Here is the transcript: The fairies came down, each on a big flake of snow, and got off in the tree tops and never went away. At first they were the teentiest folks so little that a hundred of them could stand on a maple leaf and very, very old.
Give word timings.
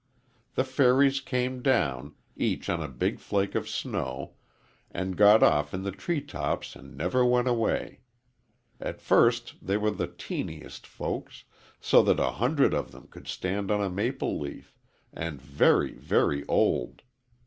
The 0.55 0.63
fairies 0.63 1.19
came 1.19 1.61
down, 1.61 2.15
each 2.35 2.71
on 2.71 2.81
a 2.81 2.87
big 2.87 3.19
flake 3.19 3.53
of 3.53 3.69
snow, 3.69 4.33
and 4.89 5.15
got 5.15 5.43
off 5.43 5.75
in 5.75 5.83
the 5.83 5.91
tree 5.91 6.21
tops 6.21 6.75
and 6.75 6.97
never 6.97 7.23
went 7.23 7.47
away. 7.47 7.99
At 8.79 8.99
first 8.99 9.53
they 9.61 9.77
were 9.77 9.91
the 9.91 10.07
teentiest 10.07 10.87
folks 10.87 11.43
so 11.79 12.01
little 12.01 12.15
that 12.15 12.23
a 12.29 12.35
hundred 12.37 12.73
of 12.73 12.91
them 12.91 13.09
could 13.11 13.27
stand 13.27 13.69
on 13.69 13.79
a 13.79 13.91
maple 13.91 14.39
leaf 14.39 14.73
and 15.13 15.39
very, 15.39 15.93
very 15.93 16.43
old. 16.47 17.03